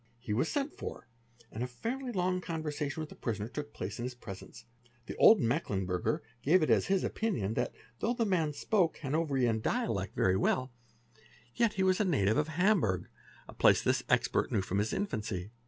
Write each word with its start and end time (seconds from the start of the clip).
He 0.17 0.33
was 0.33 0.49
sent 0.49 0.75
for, 0.75 1.07
and 1.51 1.61
a 1.63 1.67
fairly 1.67 2.11
long 2.11 2.41
conversa 2.41 2.89
1 2.91 2.99
with 3.03 3.09
the 3.09 3.15
prisoner 3.15 3.47
took 3.47 3.71
place 3.71 3.99
in 3.99 4.03
his 4.03 4.15
presence. 4.15 4.65
The 5.05 5.15
old 5.17 5.39
Mecklenburger 5.39 6.21
eit 6.43 6.71
as 6.71 6.87
his 6.87 7.03
opinion 7.03 7.53
that 7.53 7.75
though 7.99 8.15
the 8.15 8.25
man 8.25 8.51
spoke 8.53 8.93
the 8.95 9.01
Hanoverian 9.01 9.61
dialect 9.61 10.15
308 10.15 10.15
PRACTICES 10.15 10.31
OF 10.33 10.41
CRIMINALS 10.41 11.55
very 11.55 11.61
well, 11.61 11.69
yet 11.69 11.73
he 11.73 11.83
was 11.83 11.99
a 11.99 12.03
native 12.03 12.37
of 12.39 12.47
Hamburg, 12.57 13.09
a 13.47 13.53
place 13.53 13.83
this 13.83 14.01
expert 14.09 14.51
knew 14.51 14.61
from 14.63 14.79
his 14.79 14.91
infancy. 14.91 15.51